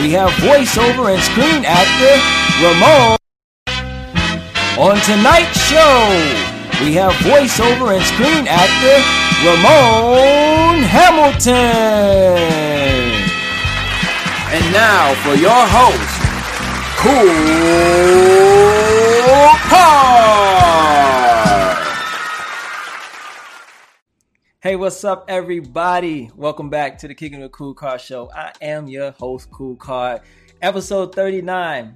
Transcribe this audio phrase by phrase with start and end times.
[0.00, 2.16] we have voiceover and screen actor
[2.62, 3.18] Ramone.
[4.76, 6.08] On tonight's show,
[6.82, 8.98] we have voiceover and screen actor
[9.46, 11.54] Ramone Hamilton.
[14.50, 16.22] And now for your host,
[16.98, 17.44] Kool
[19.68, 20.93] Kard.
[24.64, 26.30] Hey, what's up, everybody?
[26.34, 28.30] Welcome back to the Kicking the Kool Kard Show.
[28.34, 30.22] I am your host, Kool Kard,
[30.62, 31.94] episode 39.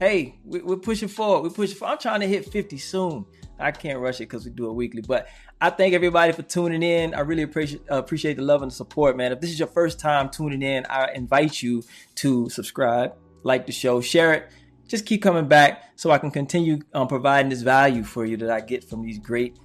[0.00, 1.44] Hey, we, are pushing forward.
[1.44, 1.92] We're pushing forward.
[1.92, 3.24] I'm trying to hit 50 soon.
[3.60, 5.28] I can't rush it because we do it weekly, but
[5.60, 7.14] I thank everybody for tuning in.
[7.14, 9.30] I really appreciate uh, appreciate the love and the support, man.
[9.30, 11.84] If this is your first time tuning in, I invite you
[12.16, 13.14] to subscribe,
[13.44, 14.50] like the show, share it.
[14.88, 18.50] Just keep coming back so I can continue um, providing this value for you that
[18.50, 19.60] I get from these great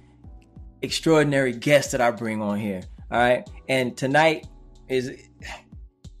[0.86, 2.82] extraordinary guests that I bring on here.
[3.10, 3.48] All right.
[3.68, 4.46] And tonight
[4.88, 5.28] is,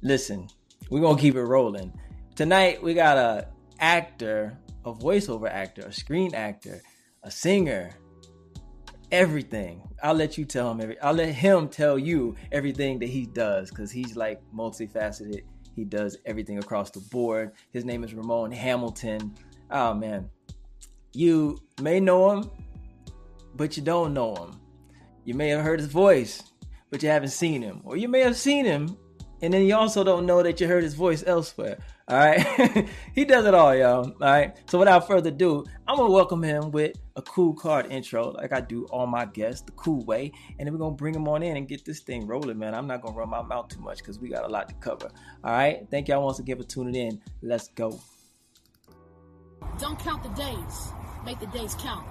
[0.02, 0.48] listen,
[0.90, 1.92] we're to keep it rolling.
[2.34, 3.48] Tonight, we got a
[3.78, 6.82] actor, a voiceover actor, a screen actor,
[7.22, 7.90] a singer,
[9.10, 9.82] everything.
[10.02, 13.70] I'll let you tell him every, I'll let him tell you everything that he does
[13.70, 15.42] because he's like multifaceted.
[15.74, 17.52] He does everything across the board.
[17.70, 19.34] His name is Ramone Hamilton.
[19.70, 20.28] Oh man.
[21.12, 22.50] You may know him
[23.56, 24.60] but you don't know him.
[25.24, 26.42] You may have heard his voice,
[26.90, 27.80] but you haven't seen him.
[27.84, 28.96] Or you may have seen him,
[29.42, 31.78] and then you also don't know that you heard his voice elsewhere.
[32.08, 32.88] All right.
[33.14, 34.04] he does it all, y'all.
[34.04, 34.56] All right.
[34.70, 38.52] So without further ado, I'm going to welcome him with a cool card intro, like
[38.52, 40.32] I do all my guests, the cool way.
[40.58, 42.74] And then we're going to bring him on in and get this thing rolling, man.
[42.74, 44.74] I'm not going to run my mouth too much because we got a lot to
[44.76, 45.10] cover.
[45.44, 45.86] All right.
[45.90, 47.20] Thank y'all once again for tuning in.
[47.42, 47.98] Let's go.
[49.78, 50.92] Don't count the days,
[51.24, 52.06] make the days count.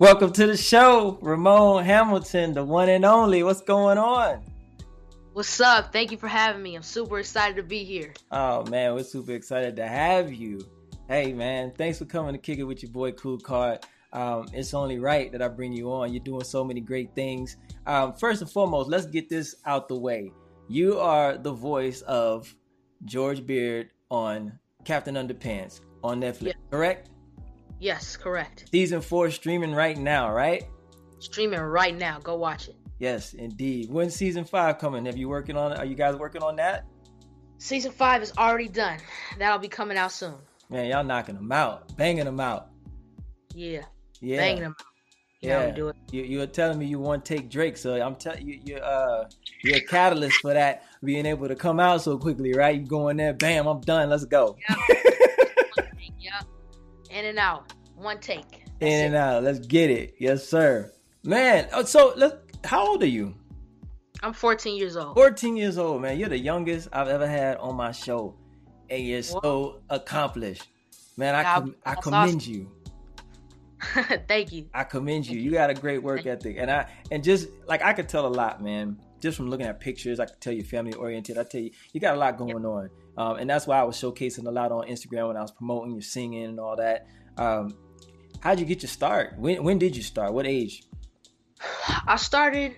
[0.00, 3.44] Welcome to the show, Ramone Hamilton, the one and only.
[3.44, 4.42] What's going on?
[5.34, 5.92] What's up?
[5.92, 6.74] Thank you for having me.
[6.74, 8.12] I'm super excited to be here.
[8.32, 10.66] Oh man, we're super excited to have you.
[11.06, 13.80] Hey man, thanks for coming to kick it with your boy Kool Kard.
[14.14, 16.14] Um, it's only right that I bring you on.
[16.14, 17.58] You're doing so many great things.
[17.86, 20.32] Um, first and foremost, let's get this out the way.
[20.66, 22.54] You are the voice of
[23.04, 27.10] George Beard on Captain Underpants on Netflix, correct?
[27.80, 28.70] Yes, correct.
[28.70, 30.64] Season four streaming right now, right?
[31.18, 32.18] Streaming right now.
[32.20, 32.76] Go watch it.
[32.98, 33.90] Yes, indeed.
[33.90, 35.04] When's season five coming?
[35.04, 35.78] Have you working on it?
[35.78, 36.86] Are you guys working on that?
[37.58, 39.00] Season five is already done.
[39.38, 40.36] That'll be coming out soon.
[40.70, 42.68] Man, y'all knocking them out, banging them out.
[43.54, 43.82] Yeah.
[44.20, 44.38] Yeah.
[44.38, 44.86] Banging them out.
[45.40, 45.70] You yeah.
[45.72, 45.96] do it.
[46.10, 48.82] You, you were telling me you want to take Drake, so I'm telling you, you're
[48.82, 49.28] uh,
[49.62, 52.80] you're a catalyst for that being able to come out so quickly, right?
[52.80, 54.08] You go in there, bam, I'm done.
[54.08, 54.56] Let's go.
[54.70, 54.78] Yep.
[56.18, 56.44] yep.
[57.10, 57.74] In and out.
[57.94, 58.50] One take.
[58.80, 59.42] That's In and out.
[59.42, 60.14] Let's get it.
[60.18, 60.90] Yes, sir.
[61.24, 63.34] Man, oh, so let's, how old are you?
[64.22, 65.14] I'm 14 years old.
[65.14, 66.18] 14 years old, man.
[66.18, 68.34] You're the youngest I've ever had on my show.
[68.90, 69.40] And you're Whoa.
[69.42, 70.68] so accomplished.
[71.16, 72.52] Man, I, com- I commend awesome.
[72.52, 72.70] you.
[74.28, 74.68] Thank you.
[74.72, 75.38] I commend you.
[75.38, 76.56] You got a great work Thank ethic.
[76.58, 78.98] And I and just like I could tell a lot, man.
[79.20, 81.38] Just from looking at pictures, I could tell you family oriented.
[81.38, 82.64] I tell you, you got a lot going yep.
[82.64, 82.90] on.
[83.16, 85.92] Um, and that's why I was showcasing a lot on Instagram when I was promoting
[85.92, 87.06] your singing and all that.
[87.38, 87.74] Um,
[88.40, 89.38] how'd you get your start?
[89.38, 90.32] When when did you start?
[90.34, 90.82] What age?
[92.06, 92.74] I started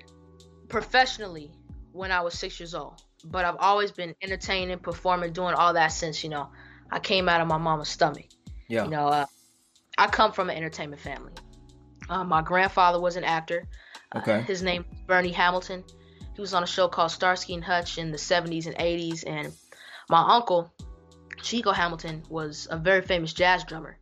[0.69, 1.52] professionally
[1.92, 5.88] when I was six years old, but I've always been entertaining, performing, doing all that
[5.88, 6.49] since you know
[6.90, 8.26] I came out of my mama's stomach.
[8.69, 8.84] Yeah.
[8.84, 9.26] You know, uh,
[9.99, 11.32] I come from an entertainment family.
[12.08, 13.67] Uh, my grandfather was an actor.
[14.14, 14.34] Uh, okay.
[14.34, 15.84] Uh, his name Bernie Hamilton.
[16.34, 19.52] He was on a show called Starsky and Hutch in the 70s and 80s, and
[20.11, 20.70] my uncle,
[21.43, 23.96] Chico Hamilton, was a very famous jazz drummer.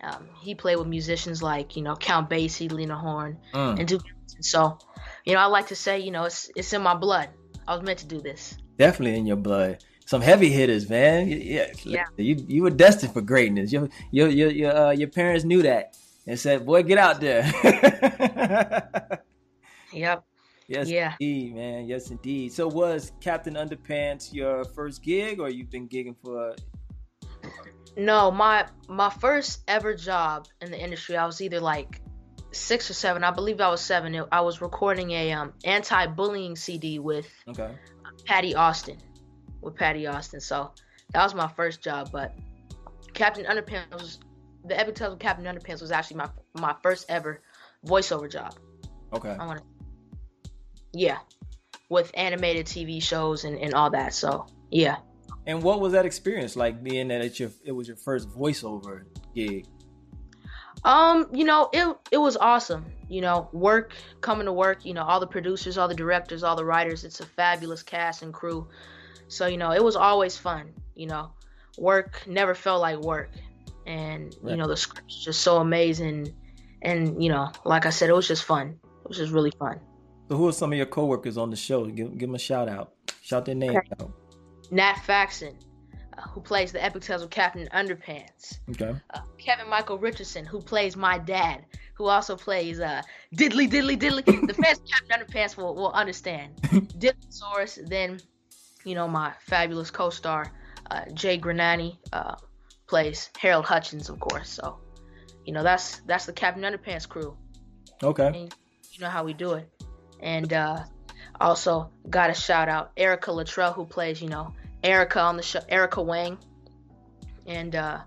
[0.00, 3.78] Um, he played with musicians like you know Count Basie, Lena Horne, mm.
[3.78, 4.02] and Duke.
[4.40, 4.78] So,
[5.24, 7.28] you know, I like to say, you know, it's it's in my blood.
[7.66, 8.56] I was meant to do this.
[8.78, 9.84] Definitely in your blood.
[10.06, 11.28] Some heavy hitters, man.
[11.28, 12.04] Yeah, yeah.
[12.16, 13.72] You you were destined for greatness.
[13.72, 15.96] Your your your your, uh, your parents knew that
[16.26, 17.42] and said, "Boy, get out there."
[19.92, 20.24] yep.
[20.68, 21.14] Yes, yeah.
[21.20, 21.86] indeed, man.
[21.86, 22.52] Yes, indeed.
[22.52, 26.54] So, was Captain Underpants your first gig, or you've been gigging for?
[27.96, 32.00] No, my my first ever job in the industry, I was either like
[32.52, 33.24] six or seven.
[33.24, 34.24] I believe I was seven.
[34.30, 37.72] I was recording a um, anti-bullying CD with okay.
[38.24, 38.98] Patti Austin,
[39.60, 40.40] with Patti Austin.
[40.40, 40.70] So
[41.12, 42.10] that was my first job.
[42.12, 42.34] But
[43.14, 44.18] Captain Underpants was
[44.64, 47.40] the Epic Tales of Captain Underpants was actually my my first ever
[47.86, 48.54] voiceover job.
[49.12, 49.30] Okay.
[49.30, 49.64] I want to.
[50.94, 51.18] Yeah,
[51.88, 54.14] with animated TV shows and, and all that.
[54.14, 54.96] So yeah.
[55.46, 56.82] And what was that experience like?
[56.82, 59.04] Being that it's your it was your first voiceover
[59.34, 59.66] gig.
[60.84, 62.84] Um, you know, it it was awesome.
[63.08, 64.84] You know, work coming to work.
[64.84, 67.04] You know, all the producers, all the directors, all the writers.
[67.04, 68.68] It's a fabulous cast and crew.
[69.28, 70.72] So you know, it was always fun.
[70.94, 71.30] You know,
[71.78, 73.30] work never felt like work,
[73.86, 74.52] and right.
[74.52, 76.34] you know the script's just so amazing.
[76.82, 78.78] And you know, like I said, it was just fun.
[78.82, 79.80] It was just really fun.
[80.28, 81.86] So, who are some of your coworkers on the show?
[81.86, 82.92] Give give them a shout out.
[83.22, 83.88] Shout their name okay.
[84.00, 84.12] out.
[84.72, 85.56] Nat Faxon,
[86.32, 88.58] who plays the Epic Tales of Captain Underpants.
[88.70, 88.94] Okay.
[89.10, 91.64] Uh, Kevin Michael Richardson, who plays my dad,
[91.94, 93.02] who also plays uh,
[93.34, 94.24] Diddly Diddly Diddly.
[94.46, 96.56] the fans of Captain Underpants will, will understand.
[96.62, 98.18] Diddlysaurus, then,
[98.84, 100.50] you know, my fabulous co-star,
[100.90, 102.36] uh, Jay Gragnani, uh,
[102.86, 104.48] plays Harold Hutchins, of course.
[104.48, 104.78] So,
[105.44, 107.36] you know, that's that's the Captain Underpants crew.
[108.02, 108.26] Okay.
[108.26, 108.54] And
[108.90, 109.68] you know how we do it.
[110.20, 110.84] And uh,
[111.40, 115.60] also got a shout out Erica Luttrell, who plays, you know, Erica on the show,
[115.68, 116.38] Erica Wang,
[117.46, 118.00] and uh,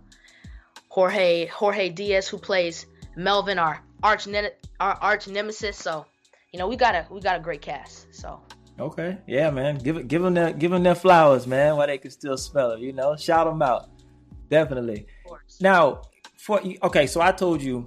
[0.89, 2.85] Jorge Jorge Diaz, who plays
[3.15, 4.27] Melvin, our arch
[4.79, 5.77] our arch nemesis.
[5.77, 6.05] So,
[6.51, 8.13] you know, we got a we got a great cast.
[8.13, 8.41] So.
[8.77, 9.77] Okay, yeah, man.
[9.77, 11.77] Give it, give them their, give them their flowers, man.
[11.77, 13.15] While they can still spell it, you know.
[13.15, 13.89] Shout them out,
[14.49, 15.05] definitely.
[15.61, 16.01] Now,
[16.37, 17.85] for okay, so I told you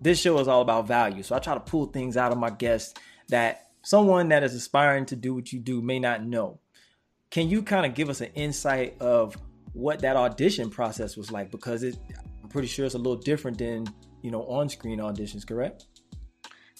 [0.00, 1.24] this show is all about value.
[1.24, 2.94] So I try to pull things out of my guests
[3.28, 6.60] that someone that is aspiring to do what you do may not know.
[7.30, 9.36] Can you kind of give us an insight of
[9.72, 11.50] what that audition process was like?
[11.50, 11.96] Because it,
[12.42, 13.86] I'm pretty sure it's a little different than
[14.22, 15.86] you know on-screen auditions, correct?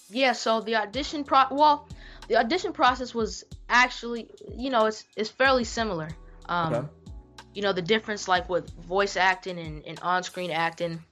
[0.08, 0.32] Yeah.
[0.32, 1.88] So the audition pro well,
[2.28, 6.08] the audition process was actually you know it's it's fairly similar.
[6.46, 6.88] Um, okay.
[7.54, 11.02] You know the difference like with voice acting and, and on-screen acting.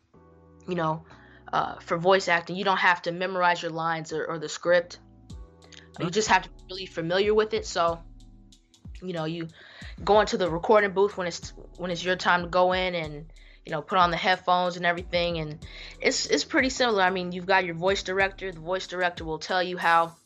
[0.66, 1.04] You know,
[1.52, 4.98] uh, for voice acting, you don't have to memorize your lines or, or the script.
[5.98, 7.66] You just have to be really familiar with it.
[7.66, 7.98] So
[9.02, 9.48] you know you
[10.04, 13.26] go into the recording booth when it's when it's your time to go in and
[13.64, 15.38] you know put on the headphones and everything.
[15.38, 15.58] And
[16.00, 17.02] it's it's pretty similar.
[17.02, 18.50] I mean you've got your voice director.
[18.50, 20.16] The voice director will tell you how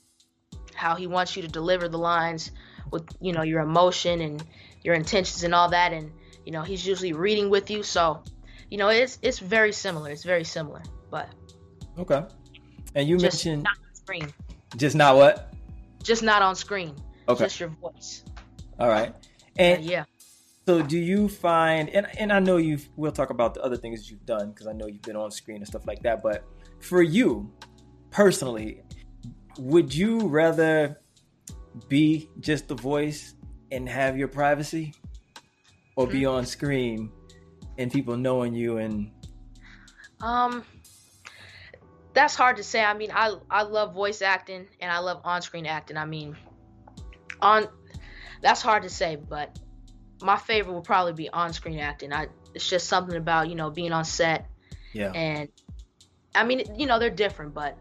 [0.75, 2.51] how he wants you to deliver the lines
[2.91, 4.45] with you know your emotion and
[4.83, 5.93] your intentions and all that.
[5.93, 6.13] And
[6.45, 7.83] you know he's usually reading with you.
[7.83, 8.23] So
[8.71, 10.11] you know it's it's very similar.
[10.11, 10.83] It's very similar.
[11.11, 11.29] But
[11.99, 12.25] okay.
[12.95, 14.33] And you just mentioned not on screen.
[14.77, 15.53] Just not what?
[16.03, 16.95] Just not on screen.
[17.29, 17.45] Okay.
[17.45, 18.25] Just your voice
[18.79, 19.15] all right.
[19.57, 20.05] And uh, yeah.
[20.67, 24.11] So do you find and and I know you've we'll talk about the other things
[24.11, 26.45] you've done because I know you've been on screen and stuff like that, but
[26.81, 27.51] for you
[28.11, 28.83] personally,
[29.59, 31.01] would you rather
[31.89, 33.35] be just the voice
[33.71, 34.95] and have your privacy
[35.97, 37.11] or be on screen
[37.79, 39.11] and people knowing you and
[40.21, 40.65] um
[42.15, 42.83] that's hard to say.
[42.83, 45.97] I mean, I I love voice acting and I love on-screen acting.
[45.97, 46.37] I mean,
[47.41, 47.69] on
[48.43, 49.59] that's hard to say, but
[50.21, 52.13] my favorite would probably be on-screen acting.
[52.13, 54.49] I it's just something about you know being on set.
[54.93, 55.13] Yeah.
[55.13, 55.49] And
[56.35, 57.79] I mean, you know, they're different, but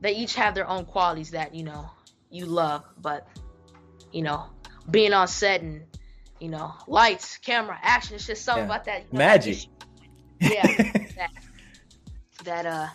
[0.00, 1.90] they each have their own qualities that you know
[2.30, 2.84] you love.
[3.00, 3.26] But
[4.12, 4.46] you know,
[4.90, 5.82] being on set and
[6.40, 8.16] you know, lights, camera, action.
[8.16, 8.74] It's just something yeah.
[8.74, 9.58] about that you know, magic.
[10.40, 11.30] That yeah, that,
[12.44, 12.88] that uh,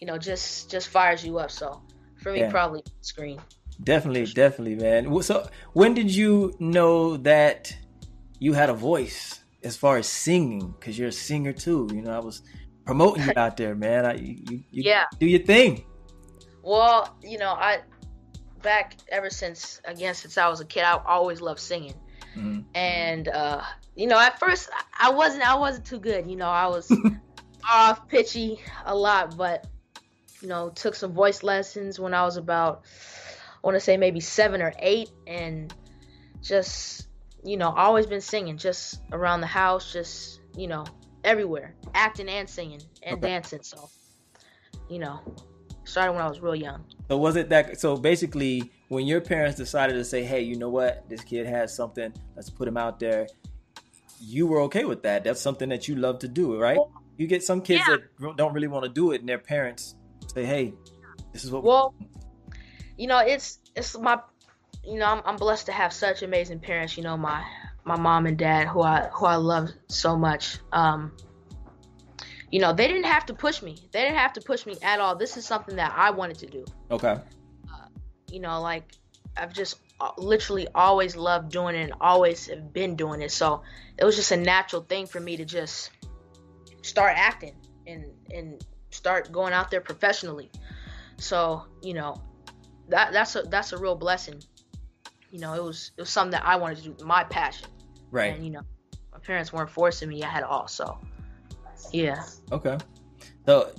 [0.00, 1.50] you know, just just fires you up.
[1.50, 1.82] So
[2.16, 2.50] for me, yeah.
[2.50, 3.40] probably screen.
[3.82, 5.22] Definitely, definitely, man.
[5.22, 7.74] So, when did you know that
[8.38, 10.74] you had a voice as far as singing?
[10.78, 11.88] Because you're a singer too.
[11.92, 12.42] You know, I was
[12.84, 14.06] promoting you out there, man.
[14.06, 15.84] I, you, you, yeah, do your thing.
[16.62, 17.80] Well, you know, I
[18.62, 21.94] back ever since again since I was a kid, I always loved singing.
[22.36, 22.60] Mm-hmm.
[22.74, 23.62] And uh,
[23.96, 26.26] you know, at first I wasn't I wasn't too good.
[26.28, 26.90] You know, I was
[27.70, 29.66] off pitchy a lot, but
[30.40, 32.84] you know, took some voice lessons when I was about
[33.62, 35.72] want to say maybe seven or eight, and
[36.42, 37.08] just
[37.44, 40.84] you know, always been singing, just around the house, just you know,
[41.24, 43.28] everywhere, acting and singing and okay.
[43.28, 43.62] dancing.
[43.62, 43.88] So,
[44.88, 45.20] you know,
[45.84, 46.84] started when I was real young.
[47.08, 47.80] So was it that?
[47.80, 51.08] So basically, when your parents decided to say, "Hey, you know what?
[51.08, 52.12] This kid has something.
[52.36, 53.26] Let's put him out there,"
[54.20, 55.24] you were okay with that.
[55.24, 56.76] That's something that you love to do, right?
[56.76, 57.96] Well, you get some kids yeah.
[57.96, 59.96] that don't really want to do it, and their parents
[60.32, 60.74] say, "Hey,
[61.32, 61.94] this is what." Well,
[62.96, 64.20] you know, it's it's my,
[64.84, 66.96] you know, I'm, I'm blessed to have such amazing parents.
[66.96, 67.44] You know, my
[67.84, 70.58] my mom and dad, who I who I love so much.
[70.72, 71.12] Um,
[72.50, 73.78] you know, they didn't have to push me.
[73.92, 75.16] They didn't have to push me at all.
[75.16, 76.64] This is something that I wanted to do.
[76.90, 77.18] Okay.
[77.72, 77.86] Uh,
[78.30, 78.92] you know, like
[79.36, 83.32] I've just uh, literally always loved doing it and always have been doing it.
[83.32, 83.62] So
[83.98, 85.90] it was just a natural thing for me to just
[86.82, 87.54] start acting
[87.86, 90.50] and and start going out there professionally.
[91.16, 92.20] So you know,
[92.92, 94.40] that that's a that's a real blessing.
[95.30, 97.68] You know, it was it was something that I wanted to do, my passion.
[98.10, 98.34] Right.
[98.34, 98.60] And you know,
[99.10, 100.22] my parents weren't forcing me.
[100.22, 100.68] I had all.
[100.68, 100.98] So
[101.90, 102.22] yeah.
[102.52, 102.76] Okay.
[103.46, 103.72] So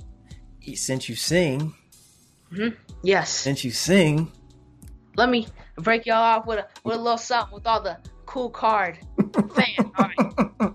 [0.74, 1.72] since you sing,
[2.52, 2.74] mm-hmm.
[3.04, 3.30] yes.
[3.30, 4.32] Since you sing,
[5.16, 8.50] let me break y'all off with a with a little something with all the cool
[8.50, 8.98] card
[9.56, 10.74] right.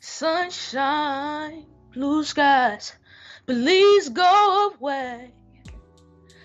[0.00, 2.94] Sunshine, blue skies,
[3.46, 5.32] please go away.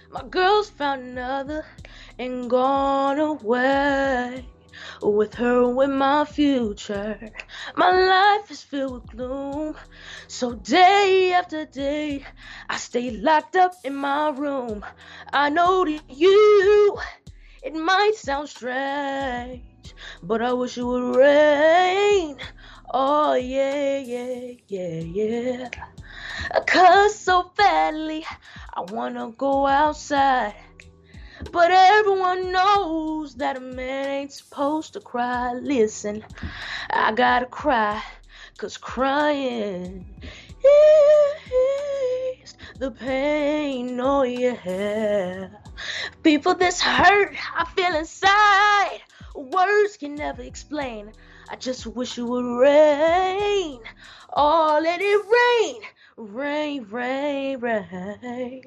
[0.10, 1.66] My girl's found another
[2.18, 4.46] and gone away
[5.02, 7.32] with her with my future.
[7.76, 9.76] My life is filled with gloom.
[10.28, 12.26] So day after day,
[12.70, 14.86] I stay locked up in my room.
[15.34, 16.98] I know to you,
[17.62, 19.62] it might sound strange,
[20.24, 22.38] but I wish it would rain.
[22.94, 25.70] Oh yeah, yeah, yeah, yeah.
[26.68, 28.26] Cause so badly,
[28.74, 30.56] I wanna go outside
[31.52, 35.54] but everyone knows that a man ain't supposed to cry.
[35.54, 36.26] Listen,
[36.90, 38.02] I gotta cry,
[38.58, 40.06] cause crying
[42.44, 45.50] is the pain, oh yeah.
[46.24, 49.02] People, this hurt I feel inside,
[49.36, 51.12] words can never explain.
[51.50, 53.80] I just wish it would rain.
[54.36, 55.82] Oh, let it rain,
[56.18, 58.64] rain, rain, rain.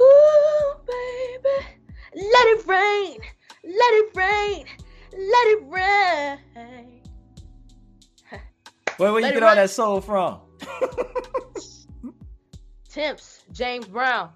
[0.00, 1.66] Ooh, baby.
[2.14, 3.18] Let it rain.
[3.64, 4.66] Let it rain.
[5.12, 7.02] Let it rain.
[8.96, 10.40] Where, where you get all that soul from?
[12.88, 14.30] Temps, James Brown.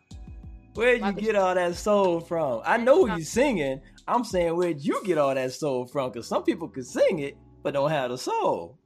[0.75, 2.62] Where'd you get all that soul from?
[2.64, 3.80] I know you singing.
[4.06, 6.10] I'm saying where'd you get all that soul from?
[6.10, 8.78] Because some people can sing it, but don't have the soul.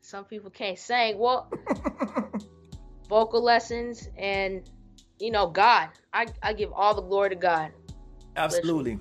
[0.00, 1.18] Some people can't sing.
[1.18, 1.50] Well,
[3.08, 4.68] vocal lessons and
[5.18, 5.88] you know God.
[6.12, 7.72] I, I give all the glory to God.
[8.36, 8.98] Absolutely.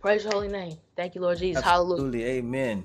[0.00, 0.78] Praise your holy name.
[0.96, 1.64] Thank you, Lord Jesus.
[1.64, 2.20] Absolutely.
[2.20, 2.42] Hallelujah.
[2.42, 2.84] Amen.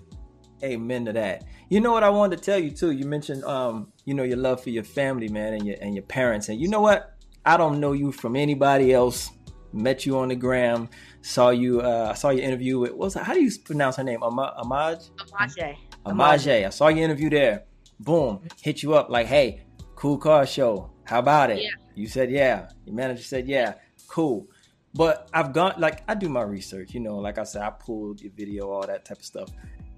[0.64, 1.46] Amen to that.
[1.70, 2.92] You know what I wanted to tell you too.
[2.92, 6.04] You mentioned um, you know, your love for your family, man, and your and your
[6.04, 6.50] parents.
[6.50, 7.18] And you know what?
[7.46, 9.32] I don't know you from anybody else.
[9.74, 10.90] Met you on the gram.
[11.22, 11.82] Saw you.
[11.82, 12.94] Uh, I saw your interview with.
[12.94, 13.26] What's that?
[13.26, 14.22] How do you pronounce her name?
[14.22, 14.58] Amaj.
[14.60, 15.76] Amaje.
[16.06, 16.66] Amaje.
[16.66, 17.66] I saw your interview there.
[18.00, 18.42] Boom.
[18.62, 19.65] Hit you up like, hey,
[19.96, 20.92] cool car show.
[21.06, 21.62] How about it?
[21.62, 21.70] Yeah.
[21.96, 22.70] You said yeah.
[22.86, 23.76] Your manager said yeah.
[24.08, 24.48] Cool.
[24.94, 28.22] But I've gone like I do my research, you know, like I said, I pulled
[28.22, 29.50] your video, all that type of stuff.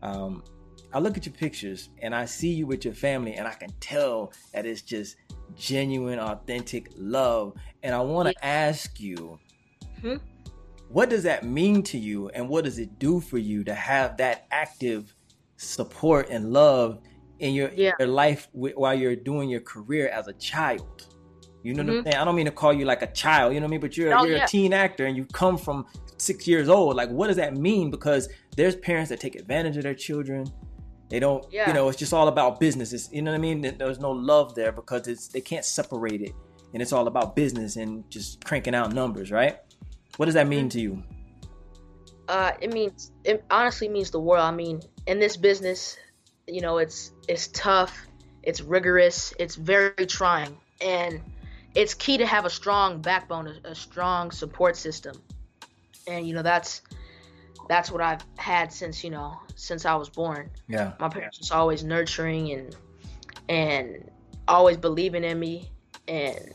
[0.01, 0.43] Um,
[0.93, 3.69] I look at your pictures and I see you with your family, and I can
[3.79, 5.17] tell that it's just
[5.55, 7.53] genuine, authentic love.
[7.83, 9.37] And I want to ask you,
[10.01, 10.15] hmm?
[10.89, 14.17] what does that mean to you, and what does it do for you to have
[14.17, 15.13] that active
[15.57, 16.99] support and love
[17.39, 17.91] in your, yeah.
[17.99, 21.07] your life while you're doing your career as a child?
[21.63, 21.87] You know mm-hmm.
[21.87, 22.11] what I'm mm-hmm.
[22.11, 22.21] saying?
[22.21, 23.81] I don't mean to call you like a child, you know what I mean?
[23.81, 24.45] But you're oh, you're yeah.
[24.45, 25.85] a teen actor and you come from
[26.17, 26.95] six years old.
[26.95, 27.91] Like, what does that mean?
[27.91, 30.45] Because there's parents that take advantage of their children.
[31.09, 31.67] They don't, yeah.
[31.67, 32.91] you know, it's just all about business.
[32.93, 33.61] It's, you know what I mean?
[33.77, 36.33] There's no love there because it's they can't separate it,
[36.73, 39.57] and it's all about business and just cranking out numbers, right?
[40.17, 40.69] What does that mean mm-hmm.
[40.69, 41.03] to you?
[42.27, 44.43] Uh, it means it honestly means the world.
[44.43, 45.97] I mean, in this business,
[46.47, 48.07] you know, it's it's tough,
[48.43, 51.21] it's rigorous, it's very trying, and
[51.75, 55.21] it's key to have a strong backbone, a, a strong support system,
[56.07, 56.81] and you know that's
[57.67, 60.49] that's what I've had since you know since I was born.
[60.67, 62.75] Yeah, my parents was always nurturing and
[63.49, 64.11] and
[64.47, 65.69] always believing in me,
[66.07, 66.53] and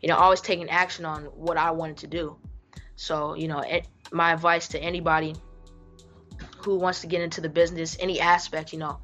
[0.00, 2.36] you know always taking action on what I wanted to do.
[2.94, 5.34] So you know, it, my advice to anybody
[6.58, 9.00] who wants to get into the business, any aspect, you know,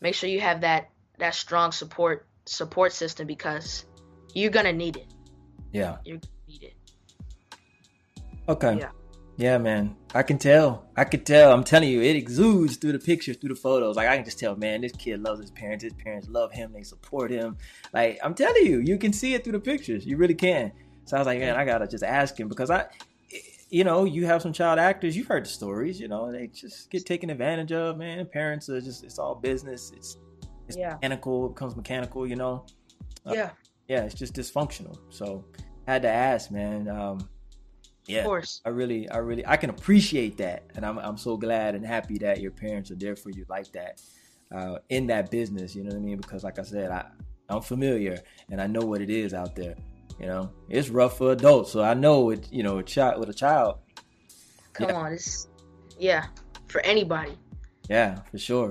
[0.00, 3.84] make sure you have that that strong support support system because
[4.34, 5.06] you're gonna need it.
[5.72, 5.98] Yeah.
[6.04, 6.74] You're gonna need it.
[8.48, 8.78] Okay.
[8.78, 8.90] Yeah.
[9.36, 9.96] Yeah, man.
[10.14, 10.84] I can tell.
[10.96, 11.50] I can tell.
[11.50, 13.96] I'm telling you, it exudes through the pictures, through the photos.
[13.96, 15.82] Like I can just tell, man, this kid loves his parents.
[15.82, 16.72] His parents love him.
[16.74, 17.56] They support him.
[17.94, 20.04] Like I'm telling you, you can see it through the pictures.
[20.04, 20.72] You really can.
[21.06, 22.86] So I was like, man, I gotta just ask him because I,
[23.70, 25.16] you know, you have some child actors.
[25.16, 25.98] You've heard the stories.
[26.00, 27.96] You know, they just get taken advantage of.
[27.96, 29.04] Man, parents are just.
[29.04, 29.92] It's all business.
[29.96, 30.16] It's,
[30.68, 30.94] it's yeah.
[30.94, 31.46] mechanical.
[31.46, 32.26] It becomes mechanical.
[32.26, 32.66] You know.
[33.26, 33.50] Uh, yeah
[33.90, 34.96] yeah, it's just dysfunctional.
[35.10, 35.44] So
[35.88, 36.88] I Had to ask, man.
[36.88, 37.28] Um,
[38.06, 38.60] yeah, of course.
[38.64, 42.16] I really, I really, I can appreciate that, and I'm, I'm so glad and happy
[42.18, 44.00] that your parents are there for you like that,
[44.54, 45.74] uh, in that business.
[45.74, 46.18] You know what I mean?
[46.18, 47.04] Because, like I said, I,
[47.48, 49.74] I'm familiar and I know what it is out there.
[50.20, 52.52] You know, it's rough for adults, so I know it.
[52.52, 53.78] You know, a child with a child.
[54.74, 54.96] Come yeah.
[54.96, 55.48] on, it's
[55.98, 56.26] yeah
[56.68, 57.38] for anybody.
[57.88, 58.70] Yeah, for sure.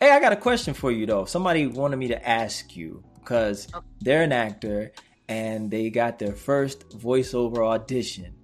[0.00, 1.26] Hey, I got a question for you though.
[1.26, 3.86] Somebody wanted me to ask you because okay.
[4.00, 4.92] they're an actor
[5.28, 8.34] and they got their first voiceover audition.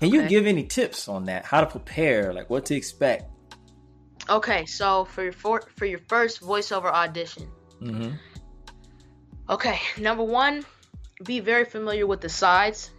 [0.00, 0.22] Can okay.
[0.22, 1.44] you give any tips on that?
[1.44, 3.30] How to prepare, like what to expect?
[4.30, 7.48] Okay, so for your for, for your first voiceover audition.
[7.82, 8.10] Mm-hmm.
[9.50, 10.64] Okay, number one,
[11.24, 12.90] be very familiar with the sides.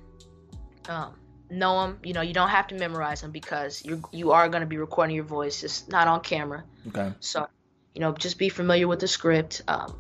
[0.88, 1.14] Um,
[1.50, 2.00] know them.
[2.04, 4.78] You know, you don't have to memorize them because you you are going to be
[4.78, 6.64] recording your voice, just not on camera.
[6.88, 7.14] Okay.
[7.20, 7.48] So,
[7.94, 9.62] you know, just be familiar with the script.
[9.68, 9.98] Um,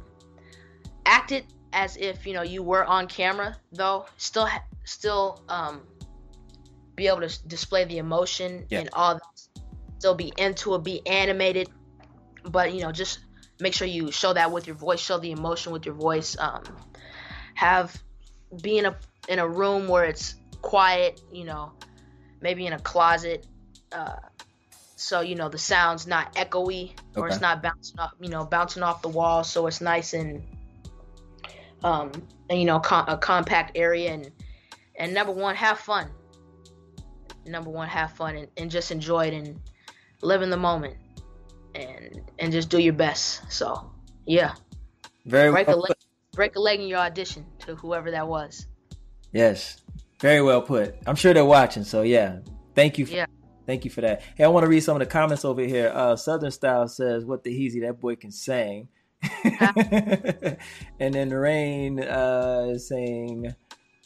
[1.05, 4.05] act it as if you know you were on camera, though.
[4.17, 4.47] Still,
[4.83, 5.81] still um,
[6.95, 8.79] be able to display the emotion yeah.
[8.79, 9.15] and all.
[9.15, 9.23] That.
[9.99, 11.67] Still be into it, be animated,
[12.45, 13.19] but you know, just
[13.59, 16.37] make sure you show that with your voice, show the emotion with your voice.
[16.39, 16.63] Um,
[17.55, 18.01] have
[18.61, 18.95] be in a
[19.27, 21.71] in a room where it's quiet, you know,
[22.41, 23.45] maybe in a closet.
[23.91, 24.17] Uh,
[24.95, 27.33] so you know the sound's not echoey or okay.
[27.33, 29.43] it's not bouncing off, you know, bouncing off the wall.
[29.43, 30.43] So it's nice and,
[31.83, 32.11] um,
[32.49, 34.11] and you know, com- a compact area.
[34.11, 34.31] And
[34.97, 36.09] and number one, have fun.
[37.45, 39.59] Number one, have fun and, and just enjoy it and
[40.21, 40.97] live in the moment
[41.75, 43.51] and and just do your best.
[43.51, 43.89] So
[44.25, 44.55] yeah,
[45.25, 45.85] very break well
[46.39, 48.65] break a leg in your audition to whoever that was.
[49.33, 49.81] Yes,
[50.21, 50.95] very well put.
[51.05, 52.37] I'm sure they're watching, so yeah.
[52.75, 53.05] Thank you.
[53.05, 53.25] For, yeah.
[53.67, 54.21] Thank you for that.
[54.37, 55.91] Hey, I want to read some of the comments over here.
[55.93, 58.87] Uh, Southern Style says, "What the heezy that boy can sing."
[59.43, 63.53] and then Rain uh, is saying,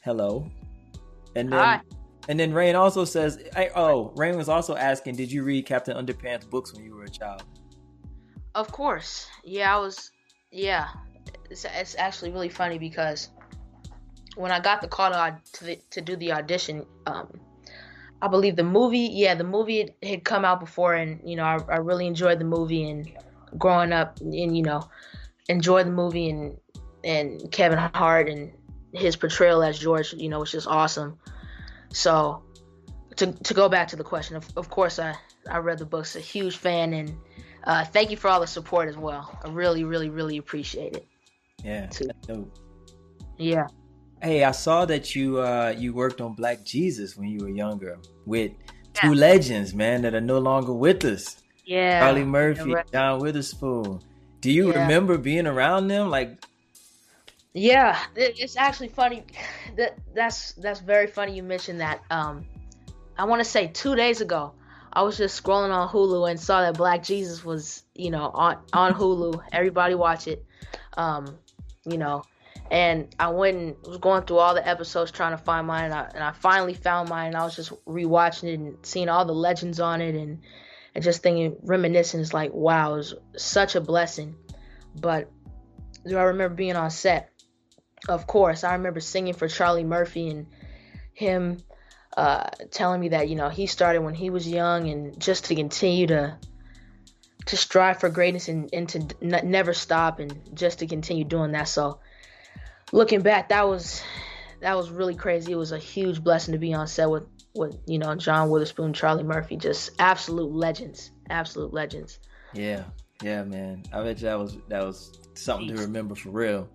[0.04, 0.50] "Hello,"
[1.36, 1.82] and then Hi.
[2.30, 5.96] and then Rain also says, I, "Oh, Rain was also asking, did you read Captain
[5.96, 7.44] Underpants books when you were a child?"
[8.56, 10.10] Of course, yeah, I was.
[10.52, 10.88] Yeah,
[11.50, 13.30] it's, it's actually really funny because
[14.36, 17.40] when I got the call to to, the, to do the audition, um,
[18.22, 21.60] I believe the movie, yeah, the movie had come out before, and you know, I,
[21.70, 23.12] I really enjoyed the movie, and
[23.58, 24.90] growing up, and you know,
[25.50, 26.58] enjoyed the movie, and
[27.04, 28.52] and Kevin Hart and
[28.94, 31.18] his portrayal as George, you know, was just awesome.
[31.92, 32.44] So,
[33.18, 35.16] to to go back to the question, of, of course, I
[35.50, 37.18] I read the books, a huge fan, and
[37.66, 39.38] uh, thank you for all the support as well.
[39.44, 41.08] I really, really, really appreciate it.
[41.64, 41.88] Yeah.
[41.88, 42.52] Too.
[43.38, 43.68] Yeah.
[44.22, 48.00] Hey, I saw that you uh, you worked on Black Jesus when you were younger
[48.26, 48.52] with
[48.94, 49.20] two yeah.
[49.20, 51.44] legends, man, that are no longer with us.
[51.66, 52.92] Yeah, Charlie Murphy, yeah, right.
[52.92, 54.02] John Witherspoon.
[54.42, 54.82] Do you yeah.
[54.82, 56.10] remember being around them?
[56.10, 56.44] Like,
[57.54, 59.26] yeah, it's actually funny.
[59.78, 61.36] That that's that's very funny.
[61.36, 62.02] You mentioned that.
[62.10, 62.46] Um,
[63.18, 64.54] I want to say two days ago,
[64.92, 68.58] I was just scrolling on Hulu and saw that Black Jesus was, you know, on
[68.74, 69.42] on Hulu.
[69.52, 70.46] Everybody watch it.
[70.96, 71.38] Um,
[71.86, 72.24] you know,
[72.72, 75.94] and I went and was going through all the episodes trying to find mine, and
[75.94, 77.28] I, and I finally found mine.
[77.28, 80.42] And I was just rewatching it and seeing all the legends on it, and
[80.96, 82.20] and just thinking, reminiscing.
[82.20, 84.36] It's like, wow, it was such a blessing.
[84.96, 85.30] But
[86.06, 87.30] do I remember being on set?
[88.08, 90.48] Of course, I remember singing for Charlie Murphy and
[91.14, 91.60] him
[92.18, 95.56] uh, telling me that you know he started when he was young, and just to
[95.56, 96.38] continue to
[97.46, 101.52] to strive for greatness and, and to n- never stop, and just to continue doing
[101.52, 101.68] that.
[101.68, 102.00] So
[102.92, 104.02] looking back, that was
[104.62, 105.52] that was really crazy.
[105.52, 108.94] It was a huge blessing to be on set with with you know John Witherspoon,
[108.94, 112.20] Charlie Murphy, just absolute legends, absolute legends.
[112.54, 112.84] Yeah,
[113.22, 113.84] yeah, man.
[113.92, 115.78] I bet you that was that was something Jeez.
[115.78, 116.70] to remember for real.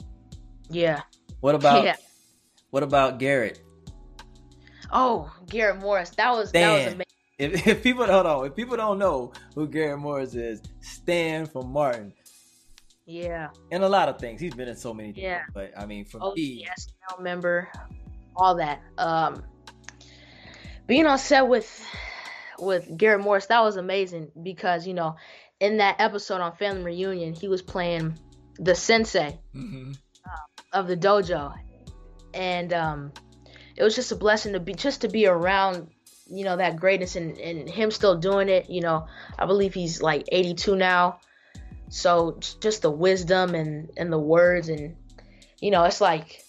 [0.70, 1.02] Yeah.
[1.40, 1.96] What about yeah.
[2.70, 3.60] what about Garrett?
[4.90, 6.10] Oh, Garrett Morris.
[6.10, 6.62] That was Stan.
[6.62, 7.07] that was amazing.
[7.38, 11.72] If, if people don't know, if people don't know who Garrett Morris is, Stan from
[11.72, 12.12] Martin.
[13.06, 13.48] Yeah.
[13.72, 14.40] And a lot of things.
[14.40, 15.22] He's been in so many things.
[15.22, 15.42] Yeah.
[15.54, 16.64] But I mean, for oh, me.
[16.66, 17.70] Yes, now member,
[18.36, 18.82] all that.
[18.98, 19.42] Um,
[20.86, 21.86] being on set with
[22.58, 25.16] with Garrett Morris, that was amazing because, you know,
[25.60, 28.18] in that episode on Family Reunion, he was playing
[28.58, 29.92] the sensei mm-hmm.
[29.92, 31.54] uh, of the dojo.
[32.34, 33.12] And um,
[33.76, 35.88] it was just a blessing to be just to be around
[36.30, 39.06] you know that greatness and, and him still doing it you know
[39.38, 41.20] i believe he's like 82 now
[41.88, 44.96] so just the wisdom and and the words and
[45.60, 46.42] you know, it's like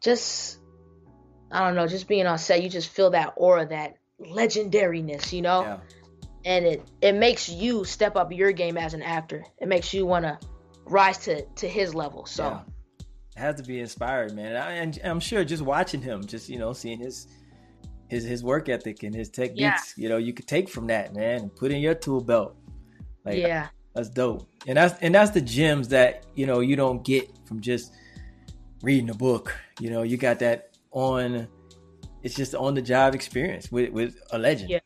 [0.00, 0.58] just
[1.50, 5.42] I don't know, just being on set, you just feel that aura, that legendariness, you
[5.42, 5.62] know?
[5.62, 5.78] Yeah.
[6.44, 9.44] And it it makes you step up your game as an actor.
[9.58, 10.38] It makes you want to
[10.86, 12.26] rise to to his level.
[12.26, 12.60] So
[12.98, 14.56] it has to be inspired, man.
[14.56, 17.28] I, and I'm sure just watching him, just you know, seeing his
[18.12, 20.02] his his work ethic and his techniques, yeah.
[20.02, 22.54] you know, you could take from that, man, and put in your tool belt.
[23.24, 24.46] Like, yeah, that's dope.
[24.66, 27.94] And that's and that's the gems that you know you don't get from just
[28.82, 29.56] reading a book.
[29.80, 31.48] You know, you got that on.
[32.22, 34.68] It's just on the job experience with with a legend.
[34.68, 34.80] Yeah.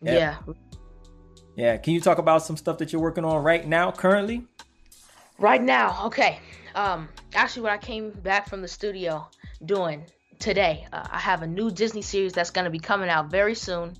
[0.00, 0.14] Yeah.
[0.14, 0.54] yeah.
[1.56, 1.76] Yeah.
[1.78, 4.46] Can you talk about some stuff that you're working on right now, currently?
[5.38, 6.38] Right now, okay.
[6.76, 9.26] Um, actually, when I came back from the studio
[9.64, 10.06] doing
[10.42, 13.54] today, uh, I have a new Disney series that's going to be coming out very
[13.54, 13.96] soon.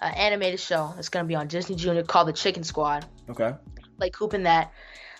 [0.00, 3.06] An animated show that's going to be on Disney Junior called The Chicken Squad.
[3.30, 3.54] Okay.
[3.96, 4.72] Like Coop that,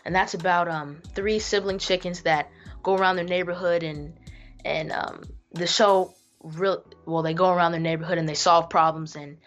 [0.04, 2.50] and that's about um three sibling chickens that
[2.82, 4.18] go around their neighborhood and
[4.64, 9.16] and um the show real well they go around their neighborhood and they solve problems
[9.16, 9.38] and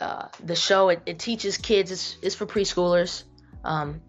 [0.00, 3.22] uh, the show it, it teaches kids it's, it's for preschoolers
[3.62, 4.00] um,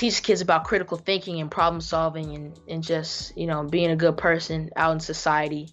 [0.00, 3.96] teaches kids about critical thinking and problem solving and, and just you know being a
[3.96, 5.68] good person out in society.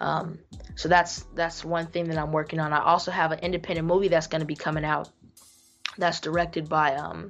[0.00, 0.40] Um,
[0.74, 2.72] so that's that's one thing that i'm working on.
[2.72, 5.08] I also have an independent movie that's going to be coming out
[5.96, 7.28] that's directed by um,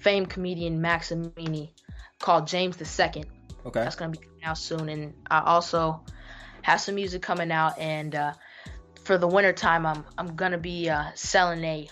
[0.00, 1.70] famed comedian max amini
[2.18, 3.26] called james the second.
[3.64, 3.80] Okay.
[3.80, 4.88] That's going to be coming out soon.
[4.88, 6.02] And i also
[6.62, 7.78] have some music coming out.
[7.78, 8.32] And uh,
[9.04, 11.88] for the winter time i'm i'm going to be uh, selling a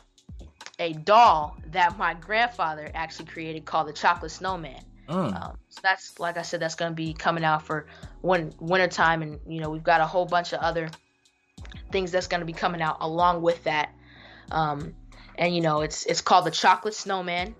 [0.78, 4.82] a doll that my grandfather actually created called the Chocolate Snowman.
[5.08, 5.40] Mm.
[5.40, 7.86] Um, so that's like I said, that's gonna be coming out for
[8.20, 10.88] one winter time, and you know we've got a whole bunch of other
[11.90, 13.92] things that's gonna be coming out along with that.
[14.50, 14.94] Um,
[15.36, 17.54] and you know it's it's called the Chocolate Snowman,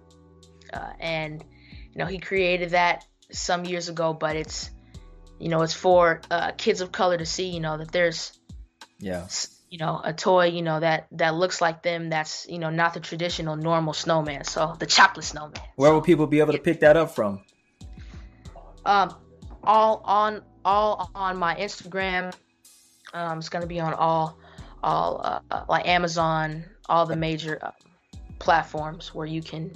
[0.73, 1.45] uh, and
[1.93, 4.71] you know he created that some years ago, but it's
[5.39, 7.49] you know it's for uh, kids of color to see.
[7.51, 8.37] You know that there's
[8.99, 9.27] yeah
[9.71, 12.95] you know a toy you know that that looks like them that's you know not
[12.95, 15.61] the traditional normal snowman so the chocolate snowman.
[15.77, 17.43] Where will people be able to pick that up from?
[18.85, 19.15] Um
[19.65, 22.33] all on all on my instagram.
[23.13, 24.39] Um it's gonna be on all
[24.83, 27.73] all uh, like amazon all the major uh,
[28.39, 29.73] platforms where you can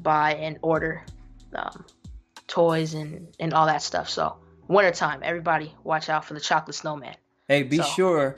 [0.00, 1.04] buy and order
[1.54, 1.84] um,
[2.48, 4.08] toys and and all that stuff.
[4.08, 7.14] So wintertime everybody watch out for the chocolate snowman.
[7.46, 8.36] Hey be so, sure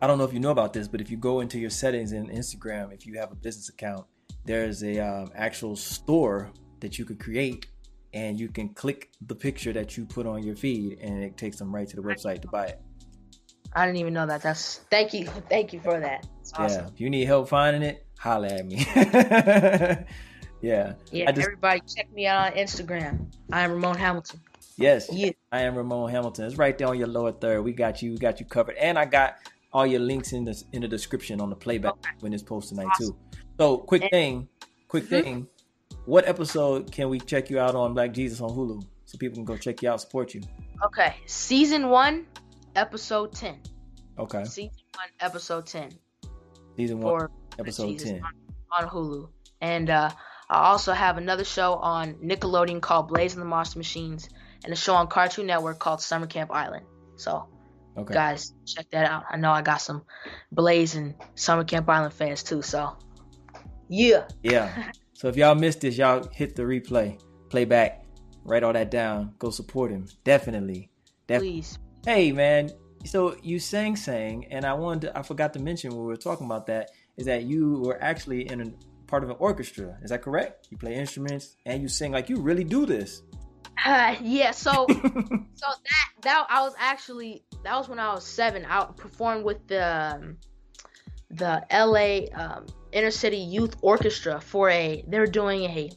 [0.00, 2.12] I don't know if you know about this, but if you go into your settings
[2.12, 4.06] in Instagram, if you have a business account,
[4.44, 7.66] there's a um, actual store that you could create,
[8.12, 11.58] and you can click the picture that you put on your feed, and it takes
[11.58, 12.80] them right to the website to buy it.
[13.74, 14.42] I didn't even know that.
[14.42, 16.26] That's thank you, thank you for that.
[16.54, 16.84] Awesome.
[16.84, 18.86] Yeah, if you need help finding it, holla at me.
[20.60, 20.94] yeah.
[21.10, 21.32] Yeah.
[21.32, 23.32] Just, everybody, check me out on Instagram.
[23.50, 24.40] I am Ramone Hamilton.
[24.76, 25.08] Yes.
[25.12, 25.30] Yeah.
[25.52, 26.46] I am Ramone Hamilton.
[26.46, 27.62] It's right there on your lower third.
[27.62, 28.12] We got you.
[28.12, 28.76] We got you covered.
[28.76, 29.36] And I got
[29.74, 32.10] all your links in the in the description on the playback okay.
[32.20, 33.08] when it's posted tonight awesome.
[33.08, 33.38] too.
[33.58, 34.48] So quick thing,
[34.88, 35.22] quick mm-hmm.
[35.22, 35.48] thing.
[36.06, 39.44] What episode can we check you out on Black Jesus on Hulu so people can
[39.44, 40.42] go check you out, support you?
[40.84, 42.26] Okay, season one,
[42.76, 43.58] episode ten.
[44.18, 44.44] Okay.
[44.44, 45.90] Season one, episode ten.
[46.76, 48.22] Season one, episode ten
[48.72, 49.28] on, on, Hulu,
[49.60, 50.10] and uh,
[50.48, 54.28] I also have another show on Nickelodeon called Blaze and the Monster Machines,
[54.62, 56.86] and a show on Cartoon Network called Summer Camp Island.
[57.16, 57.48] So
[57.96, 58.14] Okay.
[58.14, 59.24] Guys, check that out.
[59.30, 60.02] I know I got some
[60.50, 62.62] blazing Summer Camp Island fans too.
[62.62, 62.96] So,
[63.88, 64.26] yeah.
[64.42, 64.90] Yeah.
[65.12, 68.04] so if y'all missed this, y'all hit the replay, play back,
[68.44, 69.34] write all that down.
[69.38, 70.06] Go support him.
[70.24, 70.90] Definitely.
[71.26, 71.78] Def- Please.
[72.04, 72.70] Hey, man.
[73.04, 76.16] So you sang, sang, and I wanted to, I forgot to mention when we were
[76.16, 78.72] talking about that is that you were actually in a
[79.06, 79.96] part of an orchestra.
[80.02, 80.68] Is that correct?
[80.70, 82.12] You play instruments and you sing.
[82.12, 83.22] Like you really do this.
[83.84, 88.64] Uh, yeah, so so that that I was actually that was when I was seven.
[88.64, 90.36] I performed with the um,
[91.30, 95.90] the LA um, Inner City Youth Orchestra for a they're doing a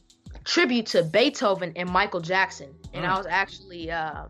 [0.44, 3.10] tribute to Beethoven and Michael Jackson, and mm.
[3.10, 4.26] I was actually uh,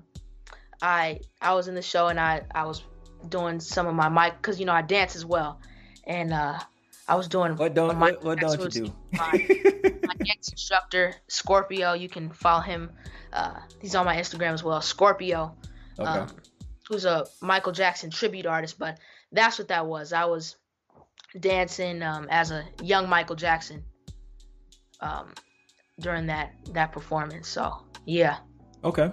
[0.82, 2.84] I I was in the show and I I was
[3.30, 5.60] doing some of my mic because you know I dance as well,
[6.06, 6.60] and uh,
[7.08, 8.94] I was doing what don't what, what don't you do?
[9.14, 9.32] My,
[10.04, 12.92] my dance instructor Scorpio, you can follow him.
[13.32, 15.56] Uh, he's on my Instagram as well, Scorpio.
[16.00, 16.10] Okay.
[16.10, 16.28] Um,
[16.88, 19.00] who's a Michael Jackson tribute artist, but
[19.32, 20.14] that's what that was.
[20.14, 20.56] I was
[21.40, 23.84] dancing um, as a young Michael Jackson
[25.02, 25.34] um,
[26.00, 27.48] during that that performance.
[27.48, 28.38] So yeah.
[28.84, 29.12] Okay.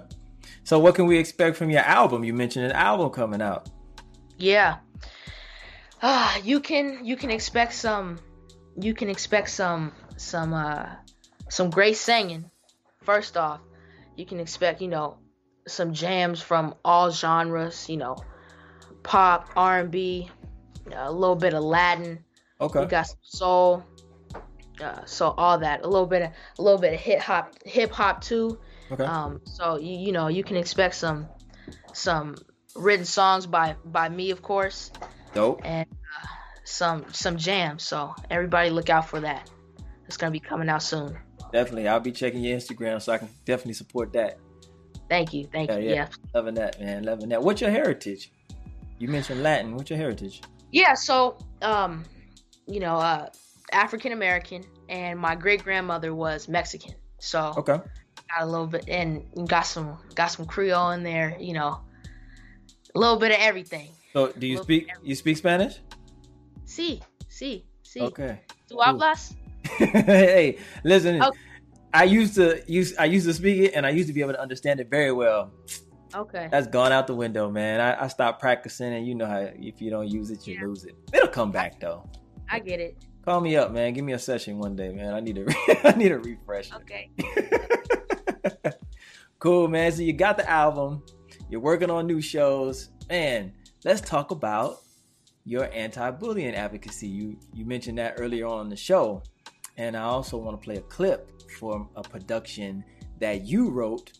[0.64, 2.24] So what can we expect from your album?
[2.24, 3.68] You mentioned an album coming out.
[4.36, 4.78] Yeah.
[6.04, 8.18] Uh, you can you can expect some
[8.78, 10.84] you can expect some some uh
[11.48, 12.44] some great singing.
[13.04, 13.60] First off,
[14.14, 15.16] you can expect, you know,
[15.66, 18.18] some jams from all genres, you know,
[19.02, 20.28] pop, R&B,
[20.94, 22.22] a little bit of Latin.
[22.60, 22.80] Okay.
[22.80, 23.84] We got some soul.
[24.78, 27.92] Uh, so all that, a little bit of a little bit of hip hop, hip
[27.92, 28.58] hop too.
[28.90, 29.04] Okay.
[29.04, 31.28] Um, so you you know you can expect some
[31.94, 32.36] some
[32.76, 34.90] written songs by by me, of course.
[35.34, 35.60] Dope.
[35.64, 36.26] And uh,
[36.64, 37.82] some some jams.
[37.82, 39.50] So everybody look out for that.
[40.06, 41.16] It's gonna be coming out soon.
[41.52, 44.38] Definitely, I'll be checking your Instagram so I can definitely support that.
[45.08, 45.88] Thank you, thank yeah, you.
[45.88, 45.94] Yeah.
[45.94, 47.42] yeah, loving that, man, loving that.
[47.42, 48.32] What's your heritage?
[48.98, 49.74] You mentioned Latin.
[49.76, 50.42] What's your heritage?
[50.72, 52.04] Yeah, so um,
[52.66, 53.28] you know, uh,
[53.72, 56.94] African American, and my great grandmother was Mexican.
[57.18, 61.36] So okay, got a little bit and got some got some Creole in there.
[61.38, 61.80] You know,
[62.94, 63.90] a little bit of everything.
[64.14, 65.80] So do you speak you speak Spanish?
[66.64, 68.00] Sí, sí, sí.
[68.00, 68.38] Okay.
[68.70, 69.34] ¿Tú hablas?
[69.64, 71.20] hey, listen.
[71.20, 71.38] Okay.
[71.92, 74.34] I used to use I used to speak it and I used to be able
[74.34, 75.50] to understand it very well.
[76.14, 76.46] Okay.
[76.48, 77.80] That's gone out the window, man.
[77.80, 80.64] I, I stopped practicing and you know how if you don't use it, you yeah.
[80.64, 80.94] lose it.
[81.12, 82.08] It'll come back though.
[82.48, 82.96] I get it.
[83.24, 83.94] Call me up, man.
[83.94, 85.12] Give me a session one day, man.
[85.12, 85.44] I need a
[85.88, 86.70] I need a refresh.
[86.72, 87.10] Okay.
[89.40, 89.90] cool, man.
[89.90, 91.02] So you got the album.
[91.50, 92.90] You're working on new shows.
[93.10, 93.52] Man,
[93.84, 94.78] let's talk about
[95.44, 97.06] your anti-bullying advocacy.
[97.06, 99.22] You you mentioned that earlier on the show.
[99.76, 102.84] And I also want to play a clip from a production
[103.18, 104.12] that you wrote.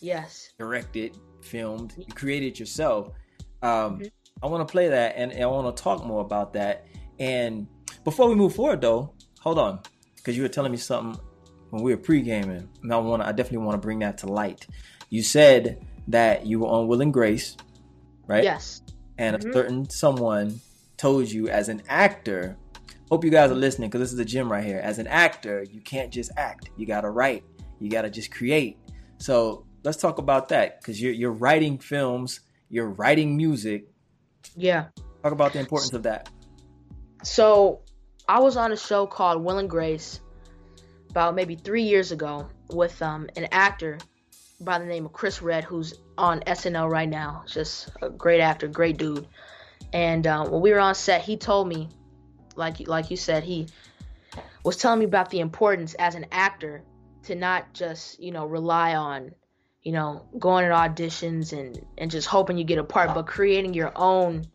[0.00, 0.50] Yes.
[0.58, 3.08] Directed, filmed, you created yourself.
[3.62, 4.04] Um, mm-hmm.
[4.42, 6.86] I want to play that and, and I want to talk more about that.
[7.18, 7.68] And
[8.04, 9.80] before we move forward, though, hold on,
[10.16, 11.22] because you were telling me something
[11.70, 14.66] when we were pre-gaming, and I want I definitely want to bring that to light.
[15.10, 17.56] You said that you were on Will and Grace,
[18.26, 18.44] right?
[18.44, 18.82] Yes.
[19.18, 19.50] And mm-hmm.
[19.50, 20.60] a certain someone
[20.96, 22.56] told you as an actor.
[23.10, 24.80] Hope you guys are listening because this is a gym right here.
[24.82, 26.70] As an actor, you can't just act.
[26.76, 27.44] You gotta write.
[27.78, 28.78] You gotta just create.
[29.18, 33.86] So let's talk about that because you're you're writing films, you're writing music.
[34.56, 34.86] Yeah.
[35.22, 36.28] Talk about the importance of that.
[37.22, 37.80] So
[38.28, 40.20] I was on a show called Will and Grace
[41.10, 43.98] about maybe three years ago with um, an actor
[44.60, 47.44] by the name of Chris Redd, who's on SNL right now.
[47.46, 49.26] Just a great actor, great dude.
[49.92, 51.88] And uh, when we were on set, he told me,
[52.56, 53.68] like like you said, he
[54.64, 56.82] was telling me about the importance as an actor
[57.24, 59.34] to not just you know rely on
[59.82, 63.74] you know going to auditions and and just hoping you get a part, but creating
[63.74, 64.46] your own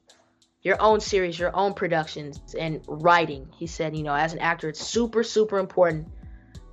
[0.61, 3.47] your own series, your own productions, and writing.
[3.57, 6.09] He said, you know, as an actor, it's super, super important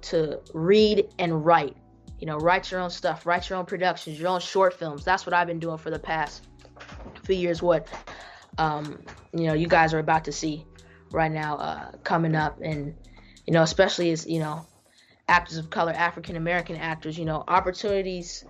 [0.03, 1.77] to read and write.
[2.19, 5.05] You know, write your own stuff, write your own productions, your own short films.
[5.05, 6.47] That's what I've been doing for the past
[7.25, 7.63] few years.
[7.63, 7.89] What,
[8.59, 9.03] um,
[9.33, 10.67] you know, you guys are about to see
[11.13, 12.95] right now uh, coming up, and
[13.47, 14.67] you know, especially as you know,
[15.29, 17.19] actors of color, African American actors.
[17.19, 18.45] You know, opportunities,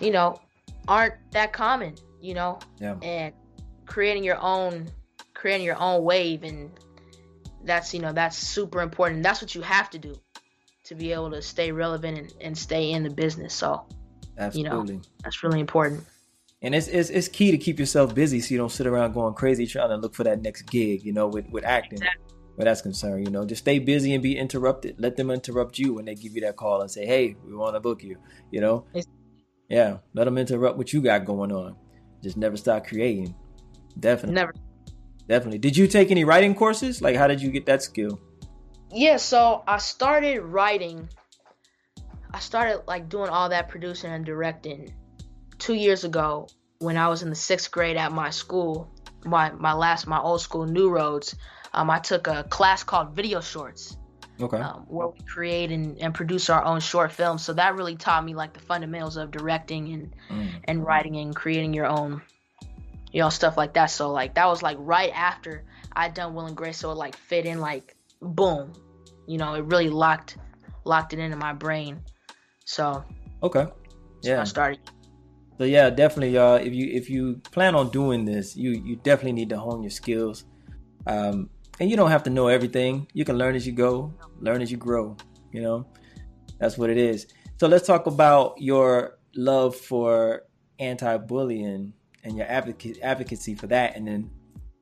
[0.00, 0.40] you know,
[0.86, 1.96] aren't that common.
[2.20, 2.94] You know, yeah.
[3.02, 3.34] and
[3.86, 4.88] creating your own
[5.34, 6.70] creating your own wave and
[7.64, 10.14] that's you know that's super important that's what you have to do
[10.92, 13.86] to be able to stay relevant and, and stay in the business so
[14.38, 14.94] Absolutely.
[14.94, 16.04] you know that's really important
[16.62, 19.34] and it's, it's it's key to keep yourself busy so you don't sit around going
[19.34, 22.34] crazy trying to look for that next gig you know with with acting exactly.
[22.56, 25.94] where that's concerned you know just stay busy and be interrupted let them interrupt you
[25.94, 28.16] when they give you that call and say hey we want to book you
[28.50, 29.06] you know it's,
[29.68, 31.76] yeah let them interrupt what you got going on
[32.22, 33.34] just never stop creating
[33.98, 34.34] Definitely.
[34.34, 34.54] Never.
[35.28, 35.58] Definitely.
[35.58, 37.00] Did you take any writing courses?
[37.00, 38.20] Like, how did you get that skill?
[38.92, 41.08] Yeah, so I started writing.
[42.32, 44.94] I started like doing all that producing and directing
[45.58, 48.90] two years ago when I was in the sixth grade at my school,
[49.24, 51.34] my my last my old school, New Roads.
[51.74, 53.96] Um, I took a class called Video Shorts.
[54.40, 54.56] Okay.
[54.56, 57.44] Um, where we create and, and produce our own short films.
[57.44, 60.48] So that really taught me like the fundamentals of directing and mm.
[60.64, 62.22] and writing and creating your own
[63.12, 63.86] you know, stuff like that.
[63.86, 67.14] So like that was like right after I'd done Will and Grace, so it like
[67.14, 68.72] fit in like boom.
[69.26, 70.38] You know, it really locked
[70.84, 72.00] locked it into my brain.
[72.64, 73.04] So
[73.42, 73.66] Okay.
[74.22, 74.40] Yeah.
[74.40, 74.80] I started.
[75.58, 76.54] So yeah, definitely y'all.
[76.54, 79.82] uh if you if you plan on doing this, you you definitely need to hone
[79.82, 80.44] your skills.
[81.06, 83.06] Um and you don't have to know everything.
[83.12, 85.16] You can learn as you go, learn as you grow,
[85.52, 85.86] you know.
[86.58, 87.26] That's what it is.
[87.58, 90.44] So let's talk about your love for
[90.78, 91.92] anti-bullying
[92.24, 94.30] and your advocacy for that, and then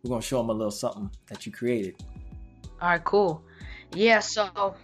[0.03, 2.03] we're gonna show them a little something that you created.
[2.81, 3.43] All right, cool.
[3.93, 4.75] Yeah, so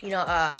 [0.00, 0.54] you know, uh,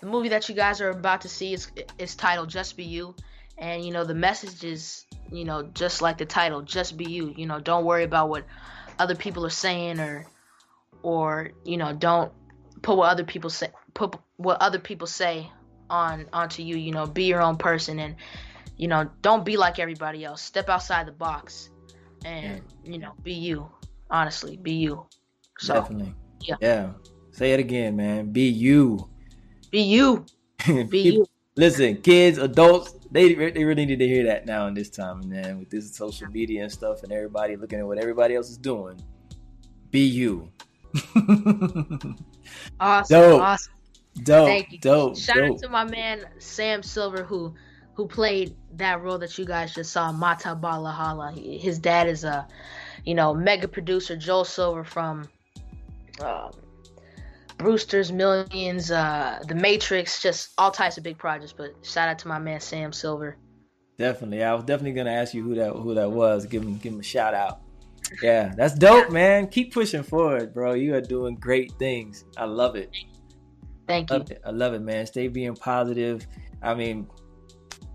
[0.00, 3.14] the movie that you guys are about to see is is titled "Just Be You,"
[3.58, 7.34] and you know the message is you know just like the title, "Just Be You."
[7.36, 8.44] You know, don't worry about what
[8.98, 10.26] other people are saying or
[11.02, 12.32] or you know don't
[12.82, 15.50] put what other people say put what other people say
[15.88, 16.76] on onto you.
[16.76, 18.16] You know, be your own person and
[18.80, 20.40] you know, don't be like everybody else.
[20.40, 21.68] Step outside the box
[22.24, 23.70] and, you know, be you.
[24.10, 25.04] Honestly, be you.
[25.60, 26.14] So, Definitely.
[26.40, 26.56] Yeah.
[26.60, 26.90] Yeah.
[27.32, 28.32] Say it again, man.
[28.32, 29.08] Be you.
[29.70, 30.24] Be you.
[30.88, 31.26] Be you.
[31.54, 35.58] Listen, kids, adults, they they really need to hear that now in this time, man.
[35.58, 38.98] With this social media and stuff, and everybody looking at what everybody else is doing.
[39.90, 40.50] Be you.
[42.80, 43.42] awesome, dope.
[43.42, 43.72] awesome.
[44.22, 44.78] Dope, Thank you.
[44.78, 45.18] dope.
[45.18, 45.50] Shout dope.
[45.52, 47.54] out to my man Sam Silver who
[47.94, 51.60] who played that role that you guys just saw, Mata Balahala.
[51.60, 52.48] His dad is a,
[53.04, 55.28] you know, mega producer Joel Silver from
[56.20, 56.50] um,
[57.58, 61.52] Brewster's Millions, uh, The Matrix, just all types of big projects.
[61.52, 63.36] But shout out to my man Sam Silver.
[63.98, 66.46] Definitely, I was definitely gonna ask you who that who that was.
[66.46, 67.60] Give him give him a shout out.
[68.22, 69.12] Yeah, that's dope, yeah.
[69.12, 69.48] man.
[69.48, 70.72] Keep pushing forward, bro.
[70.72, 72.24] You are doing great things.
[72.36, 72.90] I love it.
[73.86, 74.18] Thank you.
[74.18, 75.06] Love I love it, man.
[75.06, 76.26] Stay being positive.
[76.62, 77.08] I mean,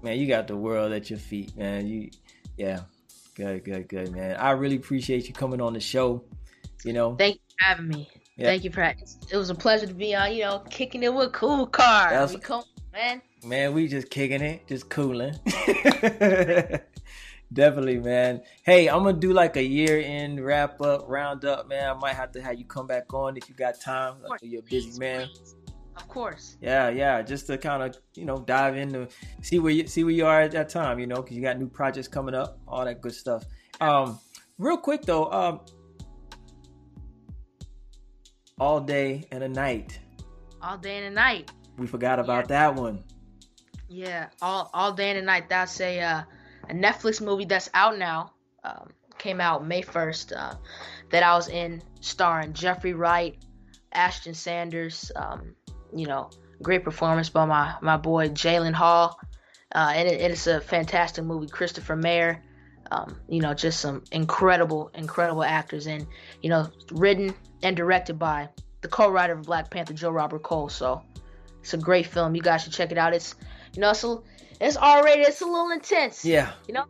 [0.04, 1.88] man, you got the world at your feet, man.
[1.88, 2.10] You,
[2.58, 2.82] yeah,
[3.36, 4.36] good, good, good, man.
[4.38, 6.24] I really appreciate you coming on the show.
[6.84, 8.10] You know, thank for having me.
[8.38, 8.48] Yeah.
[8.48, 10.34] Thank you for it was a pleasure to be on.
[10.34, 12.12] You know, kicking it with Kool Kard.
[12.12, 13.22] That's, we come, man.
[13.44, 15.36] Man, we just kicking it, just cooling.
[17.54, 18.42] Definitely, man.
[18.64, 21.90] Hey, I'm gonna do like a year end wrap up, round up, man.
[21.90, 24.16] I might have to have you come back on if you got time.
[24.28, 25.28] Like you're a busy man.
[25.28, 25.56] Please.
[25.96, 26.58] Of course.
[26.60, 27.22] Yeah, yeah.
[27.22, 29.08] Just to kind of you know dive into
[29.42, 31.58] see where you see where you are at that time, you know, because you got
[31.58, 33.46] new projects coming up, all that good stuff.
[33.80, 34.20] Um,
[34.58, 35.62] real quick though, um,
[38.60, 40.00] all day and a night.
[40.62, 41.52] All day and a night.
[41.78, 42.72] We forgot about yeah.
[42.72, 43.04] that one.
[43.88, 45.50] Yeah, all all day and a night.
[45.50, 46.24] That's a uh,
[46.70, 48.34] a Netflix movie that's out now.
[48.64, 50.34] Um, came out May first.
[50.34, 50.56] Uh,
[51.12, 53.38] that I was in, starring Jeffrey Wright,
[53.92, 55.12] Ashton Sanders.
[55.16, 55.56] Um,
[55.96, 56.30] you know,
[56.62, 59.20] great performance by my my boy Jalen Hall.
[59.74, 61.48] Uh, and it, it's a fantastic movie.
[61.48, 62.42] Christopher Meyer,
[62.96, 66.06] um, you know, just some incredible, incredible actors, and
[66.42, 68.50] you know, written and directed by
[68.82, 70.70] the co-writer of Black Panther, Joe Robert Cole.
[70.70, 71.02] So
[71.60, 72.36] it's a great film.
[72.36, 73.14] You guys should check it out.
[73.14, 73.36] It's
[73.74, 74.18] you know, it's a,
[74.62, 75.28] it's R-rated.
[75.28, 76.24] It's a little intense.
[76.24, 76.52] Yeah.
[76.68, 76.86] You know,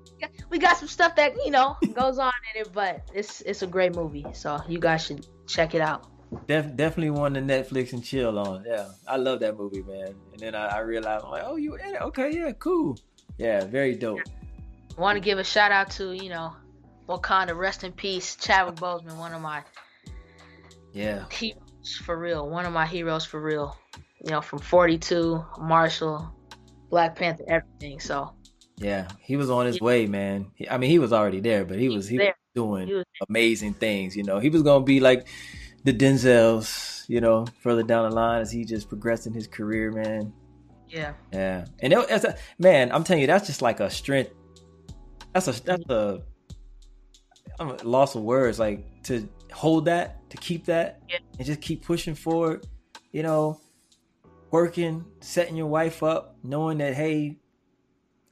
[0.50, 3.68] we got some stuff that you know goes on in it, but it's it's a
[3.68, 4.26] great movie.
[4.34, 6.08] So you guys should check it out.
[6.48, 8.65] Def, definitely one to Netflix and chill on.
[8.68, 10.15] Yeah, I love that movie, man.
[10.34, 12.02] And then I, I realized, I'm like, oh, you in it?
[12.02, 12.98] Okay, yeah, cool.
[13.38, 14.22] Yeah, very dope.
[14.98, 16.54] I want to give a shout out to you know,
[17.08, 19.64] Wakanda, rest in peace, Chadwick Boseman, one of my
[20.94, 23.78] yeah heroes for real, one of my heroes for real.
[24.24, 26.34] You know, from 42, Marshall,
[26.90, 28.00] Black Panther, everything.
[28.00, 28.34] So
[28.78, 30.52] yeah, he was on his way, man.
[30.70, 33.06] I mean, he was already there, but he, he was he was doing he was
[33.30, 34.16] amazing things.
[34.16, 35.28] You know, he was gonna be like
[35.84, 39.92] the Denzels, you know, further down the line as he just progressed in his career,
[39.92, 40.34] man.
[40.90, 41.14] Yeah.
[41.32, 41.66] Yeah.
[41.80, 44.32] And it, as a, man, I'm telling you, that's just like a strength.
[45.36, 46.24] That's a that's a,
[47.60, 48.58] I'm a loss of words.
[48.58, 51.19] Like to hold that, to keep that, yeah.
[51.38, 52.65] and just keep pushing forward.
[53.12, 53.62] You know,
[54.50, 57.38] working, setting your wife up, knowing that hey,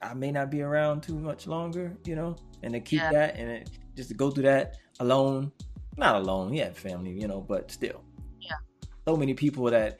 [0.01, 1.95] I may not be around too much longer.
[2.05, 3.11] You know, and to keep yeah.
[3.11, 5.51] that and it, just to go through that alone
[5.97, 6.51] not alone.
[6.51, 8.03] He had family, you know, but still.
[8.39, 8.55] Yeah.
[9.07, 9.99] So many people that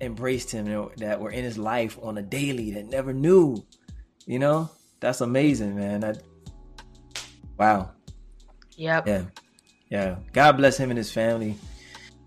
[0.00, 3.64] embraced him, you know, that were in his life on a daily that never knew.
[4.26, 6.00] You know, that's amazing, man.
[6.00, 6.22] That
[7.58, 7.90] wow.
[8.76, 9.06] Yep.
[9.06, 9.22] Yeah.
[9.90, 10.16] Yeah.
[10.32, 11.56] God bless him and his family.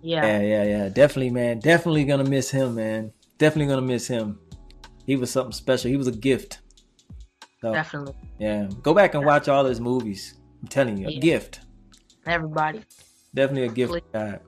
[0.01, 0.25] Yeah.
[0.25, 0.89] Yeah, yeah, yeah.
[0.89, 1.59] Definitely, man.
[1.59, 3.11] Definitely gonna miss him, man.
[3.37, 4.39] Definitely gonna miss him.
[5.05, 5.89] He was something special.
[5.89, 6.59] He was a gift.
[7.61, 8.15] So, Definitely.
[8.39, 8.69] Yeah.
[8.81, 10.35] Go back and watch all his movies.
[10.61, 11.61] I'm telling you, a gift
[12.29, 12.81] everybody.
[13.33, 14.39] Definitely a gift God,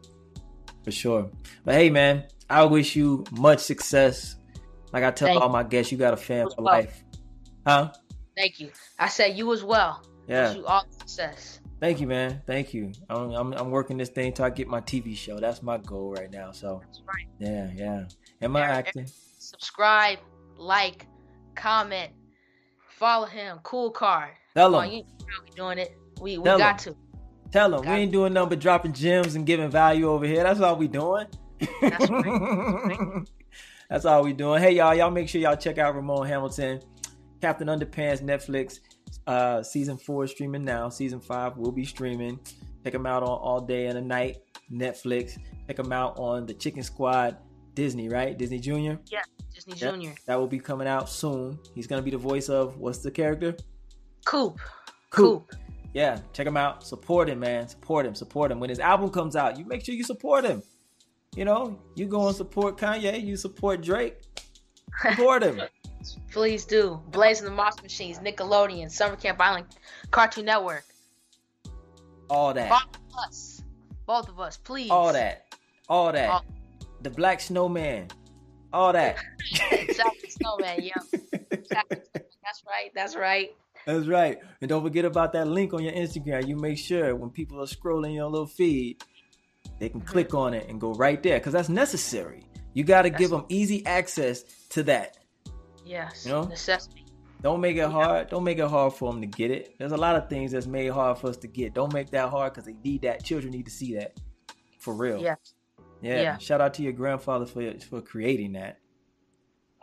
[0.83, 1.29] for sure.
[1.65, 4.35] But hey, man, I wish you much success.
[4.93, 7.03] Like I tell Thank all my guests, you got a fan for life,
[7.65, 7.91] huh?
[8.35, 8.71] Thank you.
[8.97, 10.03] I said you as well.
[10.27, 10.53] Yeah.
[10.53, 11.59] You all success.
[11.79, 12.41] Thank you, man.
[12.45, 12.91] Thank you.
[13.09, 15.39] I'm, I'm, I'm working this thing till I get my TV show.
[15.39, 16.51] That's my goal right now.
[16.51, 16.81] So.
[16.85, 17.27] That's right.
[17.39, 18.05] Yeah, yeah.
[18.41, 19.07] Am I acting?
[19.39, 20.19] Subscribe,
[20.57, 21.07] like,
[21.55, 22.11] comment,
[22.87, 23.59] follow him.
[23.63, 24.29] Kool Kard.
[24.55, 24.91] Tell him.
[24.91, 25.05] You know
[25.43, 25.97] we doing it.
[26.21, 26.93] We we Tell got him.
[26.93, 26.99] to.
[27.51, 30.43] Tell them we ain't doing nothing but dropping gems and giving value over here.
[30.43, 31.25] That's all we doing.
[31.81, 33.27] That's, right.
[33.89, 34.61] That's all we doing.
[34.61, 36.79] Hey y'all, y'all make sure y'all check out Ramone Hamilton,
[37.41, 38.79] Captain Underpants Netflix.
[39.27, 40.89] Uh, season four streaming now.
[40.89, 42.39] Season five will be streaming.
[42.83, 44.37] Check him out on All Day and a Night
[44.71, 45.37] Netflix.
[45.67, 47.37] Check him out on the Chicken Squad
[47.73, 48.37] Disney, right?
[48.37, 48.99] Disney Junior.
[49.11, 49.21] Yeah,
[49.53, 49.93] Disney yep.
[49.93, 50.15] Junior.
[50.25, 51.59] That will be coming out soon.
[51.75, 53.55] He's gonna be the voice of what's the character?
[54.25, 54.59] Coop.
[55.09, 55.49] Coop.
[55.49, 55.55] Coop
[55.93, 56.85] yeah, check him out.
[56.85, 57.67] Support him, man.
[57.67, 58.15] Support him.
[58.15, 58.59] Support him.
[58.59, 60.63] When his album comes out, you make sure you support him.
[61.35, 63.23] You know, you go and support Kanye.
[63.23, 64.17] You support Drake.
[65.01, 65.61] Support him.
[66.31, 67.01] Please do.
[67.11, 69.65] Blaze and the Monster Machines, Nickelodeon, Summer Camp Island,
[70.11, 70.83] Cartoon Network.
[72.29, 72.69] All that.
[72.69, 73.63] Both of us.
[74.05, 74.89] Both of us, please.
[74.89, 75.55] All that.
[75.89, 76.29] All that.
[76.29, 76.45] All-
[77.01, 78.07] the Black Snowman.
[78.71, 79.17] all that.
[79.53, 80.93] Chocolate snowman, yeah.
[81.49, 82.91] That's right.
[82.93, 83.49] That's right.
[83.85, 84.39] That's right.
[84.61, 86.47] And don't forget about that link on your Instagram.
[86.47, 89.03] You make sure when people are scrolling your little feed,
[89.79, 90.37] they can click mm-hmm.
[90.37, 92.45] on it and go right there because that's necessary.
[92.73, 95.17] You got to give them easy access to that.
[95.85, 96.25] Yes.
[96.25, 97.05] You know, necessity.
[97.41, 98.29] Don't make it hard.
[98.29, 99.75] Don't make it hard for them to get it.
[99.79, 101.73] There's a lot of things that's made hard for us to get.
[101.73, 103.23] Don't make that hard because they need that.
[103.23, 104.19] Children need to see that,
[104.79, 105.19] for real.
[105.19, 105.55] Yes.
[106.01, 106.21] Yeah.
[106.21, 106.37] yeah.
[106.37, 108.77] Shout out to your grandfather for for creating that.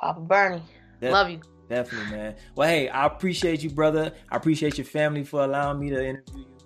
[0.00, 0.62] Papa Bernie,
[1.00, 1.40] that, love you.
[1.68, 2.36] Definitely, man.
[2.54, 4.12] Well, hey, I appreciate you, brother.
[4.30, 6.58] I appreciate your family for allowing me to interview you.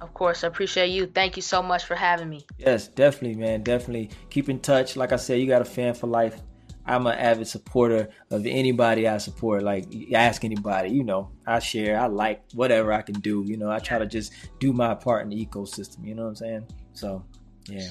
[0.00, 1.06] Of course, I appreciate you.
[1.06, 2.44] Thank you so much for having me.
[2.58, 3.62] Yes, definitely, man.
[3.62, 4.96] Definitely keep in touch.
[4.96, 6.42] Like I said, you got a fan for life.
[6.86, 9.62] I'm an avid supporter of anybody I support.
[9.62, 13.44] Like ask anybody, you know, I share, I like whatever I can do.
[13.46, 16.06] You know, I try to just do my part in the ecosystem.
[16.06, 16.66] You know what I'm saying?
[16.92, 17.24] So,
[17.68, 17.88] yeah.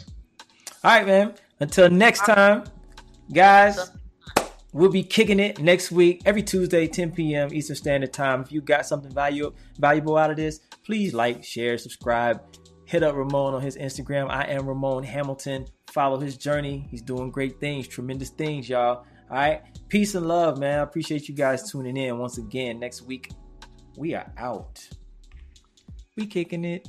[0.84, 1.34] All right, man.
[1.60, 2.66] Until next time,
[3.32, 3.92] guys.
[4.76, 7.54] We'll be kicking it next week, every Tuesday, 10 p.m.
[7.54, 8.42] Eastern Standard Time.
[8.42, 12.42] If you got something valuable valuable out of this, please like, share, subscribe.
[12.86, 14.30] Hit up Ramone on his Instagram.
[14.30, 15.66] I am Ramone Hamilton.
[15.92, 16.88] Follow his journey.
[16.92, 19.06] He's doing great things, tremendous things, y'all.
[19.30, 19.64] All right.
[19.90, 20.80] Peace and love, man.
[20.80, 22.80] I appreciate you guys tuning in once again.
[22.80, 23.32] Next week,
[23.98, 24.88] we are out.
[26.16, 26.88] We kicking it.